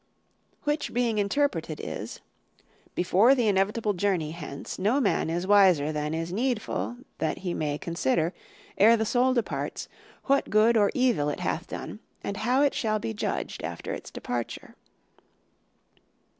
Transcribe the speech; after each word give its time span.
Which 0.63 0.95
being 0.95 1.19
interpreted 1.19 1.79
is: 1.79 2.21
"Before 2.95 3.35
the 3.35 3.47
inevitable 3.47 3.93
journey 3.93 4.31
hence, 4.31 4.79
no 4.79 4.99
man 4.99 5.29
is 5.29 5.45
wiser 5.45 5.91
than 5.91 6.15
is 6.15 6.33
needful 6.33 6.97
that 7.19 7.37
he 7.45 7.53
may 7.53 7.77
consider, 7.77 8.33
ere 8.79 8.97
the 8.97 9.05
soul 9.05 9.35
departs, 9.35 9.87
what 10.23 10.49
good 10.49 10.75
or 10.75 10.89
evil 10.95 11.29
it 11.29 11.41
hath 11.41 11.67
done 11.67 11.99
and 12.23 12.37
how 12.37 12.63
it 12.63 12.73
shall 12.73 12.97
be 12.97 13.13
judged 13.13 13.61
after 13.63 13.93
its 13.93 14.09
departure." 14.09 14.75